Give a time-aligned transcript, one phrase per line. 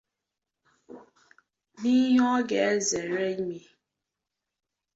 [1.79, 3.59] na ihe ọ ga-ezèré ime